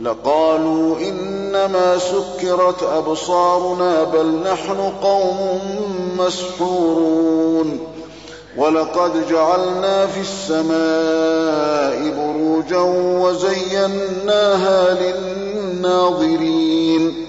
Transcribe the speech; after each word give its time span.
لقالوا 0.00 0.98
إنما 1.00 1.98
سكرت 1.98 2.82
أبصارنا 2.82 4.04
بل 4.04 4.26
نحن 4.26 4.92
قوم 5.02 5.60
مسحورون 6.18 7.78
ولقد 8.56 9.28
جعلنا 9.28 10.06
في 10.06 10.20
السماء 10.20 12.14
بروجا 12.18 12.80
وزيناها 13.20 14.94
للناظرين 15.74 17.26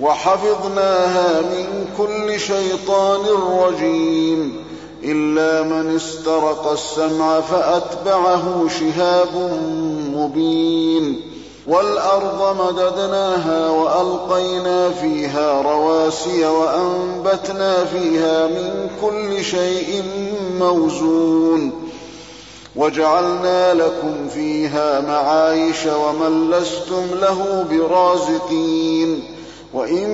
وحفظناها 0.00 1.40
من 1.40 1.86
كل 1.98 2.40
شيطان 2.40 3.20
رجيم 3.60 4.64
إلا 5.04 5.62
من 5.62 5.96
استرق 5.96 6.70
السمع 6.72 7.40
فأتبعه 7.40 8.68
شهاب 8.68 9.58
مبين 10.14 11.35
والأرض 11.66 12.56
مددناها 12.60 13.70
وألقينا 13.70 14.90
فيها 14.90 15.62
رواسي 15.62 16.46
وأنبتنا 16.46 17.84
فيها 17.84 18.46
من 18.46 18.90
كل 19.02 19.44
شيء 19.44 20.02
موزون 20.58 21.72
وجعلنا 22.76 23.74
لكم 23.74 24.28
فيها 24.34 25.00
معايش 25.00 25.86
ومن 25.86 26.50
لستم 26.50 27.06
له 27.20 27.64
برازقين 27.70 29.22
وإن 29.74 30.08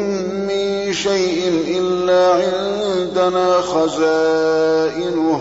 من 0.49 0.93
شيء 0.93 1.65
إلا 1.69 2.33
عندنا 2.35 3.61
خزائنه 3.61 5.41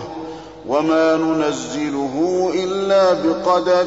وما 0.68 1.16
ننزله 1.16 2.50
إلا 2.54 3.12
بقدر 3.12 3.86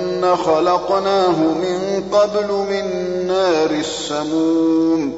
خلقناه 0.35 1.39
من 1.39 2.03
قبل 2.11 2.51
من 2.51 2.85
نار 3.27 3.69
السموم. 3.69 5.13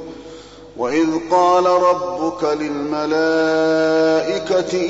وإذ 0.78 1.08
قال 1.32 1.66
ربك 1.66 2.44
للملائكة 2.44 3.34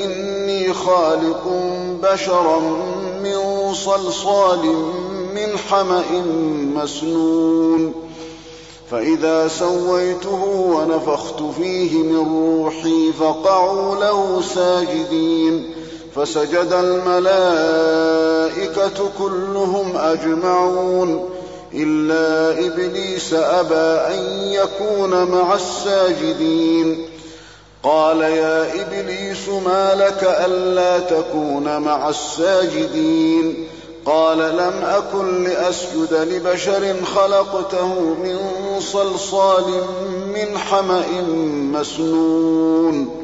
إني 0.04 0.72
خالق 0.72 1.42
بشرا 2.02 2.60
من 3.22 3.38
صلصال 3.74 4.66
من 5.34 5.58
حمأ 5.70 6.04
مسنون. 6.76 7.94
فإذا 8.90 9.48
سويته 9.48 10.44
ونفخت 10.44 11.42
فيه 11.58 12.02
من 12.02 12.46
روحي 12.62 13.12
فقعوا 13.12 13.96
له 13.96 14.42
ساجدين. 14.54 15.74
فسجد 16.16 16.74
الملائكة 18.44 19.10
كلهم 19.18 19.96
أجمعون 19.96 21.30
إلا 21.74 22.58
إبليس 22.66 23.34
أبى 23.34 24.14
أن 24.14 24.52
يكون 24.52 25.24
مع 25.24 25.54
الساجدين. 25.54 27.08
قال 27.82 28.20
يا 28.20 28.82
إبليس 28.82 29.48
ما 29.48 29.94
لك 29.94 30.36
ألا 30.44 30.98
تكون 30.98 31.78
مع 31.78 32.08
الساجدين؟ 32.08 33.66
قال 34.06 34.38
لم 34.38 34.84
أكن 34.84 35.44
لأسجد 35.44 36.14
لبشر 36.14 36.94
خلقته 37.14 37.94
من 37.98 38.38
صلصال 38.80 39.64
من 40.34 40.58
حمأ 40.58 41.04
مسنون. 41.72 43.23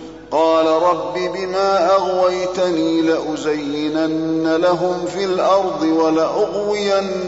قال 0.31 0.65
رب 0.65 1.13
بما 1.13 1.95
أغويتني 1.95 3.01
لأزينن 3.01 4.55
لهم 4.55 5.05
في 5.05 5.23
الأرض 5.25 5.83
ولأغوينهم 5.83 7.23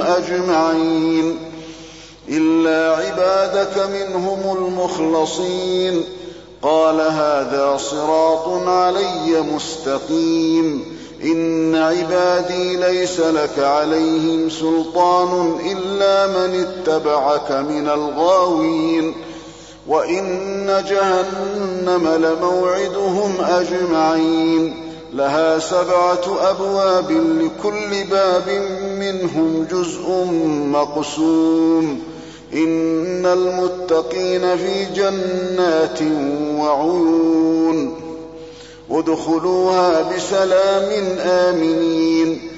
أجمعين 0.00 1.38
إلا 2.28 2.96
عبادك 2.96 3.78
منهم 3.78 4.56
المخلصين 4.56 6.04
قال 6.62 7.00
هذا 7.00 7.76
صراط 7.76 8.48
علي 8.68 9.40
مستقيم 9.54 10.98
إن 11.24 11.74
عبادي 11.74 12.76
ليس 12.76 13.20
لك 13.20 13.58
عليهم 13.58 14.50
سلطان 14.50 15.58
إلا 15.72 16.26
من 16.26 16.60
اتبعك 16.60 17.52
من 17.52 17.88
الغاوين 17.88 19.14
وإن 19.88 20.84
جهنم 20.88 22.08
لموعدهم 22.08 23.32
أجمعين. 23.40 24.74
لها 25.12 25.58
سبعة 25.58 26.50
أبواب 26.50 27.10
لكل 27.10 28.04
باب 28.10 28.68
منهم 28.98 29.66
جزء 29.70 30.10
مقسوم. 30.72 32.00
إن 32.54 33.26
المتقين 33.26 34.56
في 34.56 34.84
جنات 34.94 35.98
وعيون. 36.58 38.00
ادخلوها 38.90 40.02
بسلام 40.02 41.18
آمنين. 41.20 42.57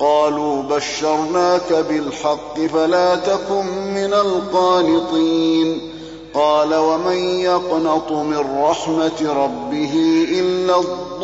قالوا 0.00 0.62
بشرناك 0.62 1.72
بالحق 1.72 2.60
فلا 2.60 3.16
تكن 3.16 3.66
من 3.94 4.14
القانطين. 4.14 5.80
قال 6.34 6.74
ومن 6.74 7.16
يقنط 7.40 8.12
من 8.12 8.62
رحمة 8.62 9.44
ربه 9.44 10.24
إلا 10.30 10.80
الضالون. 10.80 11.18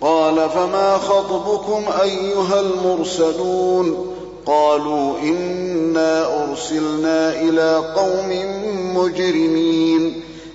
قال 0.00 0.50
فما 0.50 0.98
خطبكم 0.98 1.84
أيها 2.02 2.60
المرسلون؟ 2.60 4.16
قالوا 4.46 5.18
إنا 5.18 6.44
أرسلنا 6.44 7.32
إلى 7.40 7.76
قوم 7.96 8.30
مجرمين. 8.96 10.29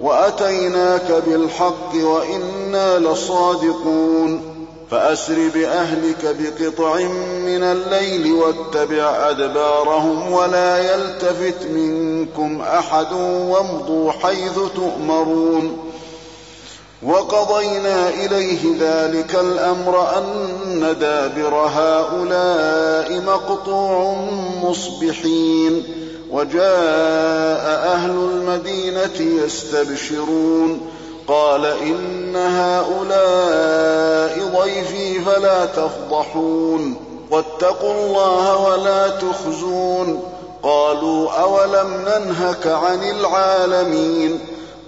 وأتيناك 0.00 1.22
بالحق 1.26 1.94
وإنا 1.94 2.98
لصادقون. 2.98 4.54
فأسر 4.90 5.48
بأهلك 5.54 6.36
بقطع 6.40 6.96
من 7.46 7.62
الليل 7.62 8.32
واتبع 8.32 9.30
أدبارهم 9.30 10.32
ولا 10.32 10.94
يلتفت 10.94 11.66
منكم 11.70 12.60
أحد 12.60 13.12
وامضوا 13.12 14.12
حيث 14.12 14.54
تؤمرون. 14.76 15.78
وقضينا 17.02 18.08
إليه 18.08 18.60
ذلك 18.80 19.34
الأمر 19.34 20.18
أن 20.18 20.96
دابر 21.00 21.54
هؤلاء 21.54 23.22
مقطوع 23.26 24.14
مصبحين. 24.62 25.82
وجاء 26.30 27.92
أهل 27.94 28.07
يستبشرون. 29.20 30.80
قال 31.28 31.66
إن 31.66 32.36
هؤلاء 32.36 33.02
ضيفي 34.62 35.20
فلا 35.20 35.66
تفضحون. 35.66 36.94
واتقوا 37.30 37.92
الله 37.92 38.56
ولا 38.56 39.08
تخزون. 39.08 40.22
قالوا 40.62 41.30
أولم 41.30 42.04
ننهك 42.08 42.66
عن 42.66 43.10
العالمين. 43.10 44.38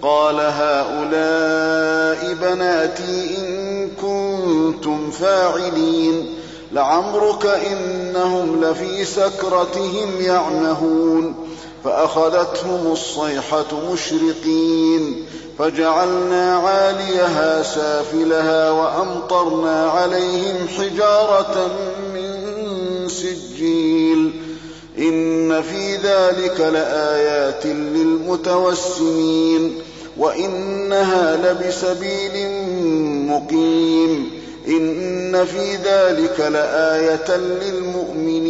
قال 0.03 0.37
هؤلاء 0.41 2.35
بناتي 2.35 3.37
إن 3.39 3.89
كنتم 4.03 5.11
فاعلين. 5.11 6.35
لعمرك 6.73 7.47
إنهم 7.47 8.65
لفي 8.65 9.05
سكرتهم 9.05 10.21
يعمهون. 10.21 11.50
فأخذتهم 11.85 12.93
الصيحة 12.93 13.93
مشرقين 13.93 15.25
فجعلنا 15.59 16.57
عاليها 16.57 17.63
سافلها 17.63 18.71
وأمطرنا 18.71 19.91
عليهم 19.91 20.69
حجارة 20.79 21.71
من 22.15 22.31
سجيل. 23.09 24.33
إن 24.99 25.63
في 25.63 25.97
ذلك 25.97 26.61
لآيات 26.61 27.67
للمتوسمين 27.67 29.75
وإنها 30.17 31.37
لبسبيل 31.37 32.51
مقيم. 33.29 34.31
إن 34.69 35.45
في 35.45 35.77
ذلك 35.77 36.41
لآية 36.41 37.37
للمؤمنين. 37.37 38.50